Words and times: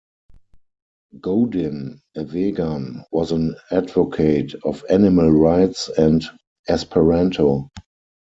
Godin, 1.19 2.01
a 2.15 2.23
vegan, 2.25 3.05
was 3.11 3.31
an 3.31 3.53
advocate 3.69 4.55
of 4.63 4.83
animal 4.89 5.29
rights 5.29 5.89
and 5.95 6.23
Esperanto. 6.67 7.69